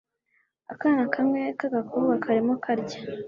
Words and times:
Akana 0.71 1.03
kamwe 1.13 1.41
kagakobwa 1.59 2.13
karimo 2.23 2.53
karya 2.63 2.99